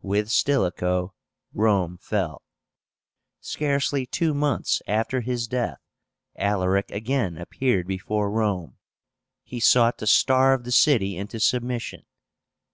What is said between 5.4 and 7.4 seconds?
death, Alaric again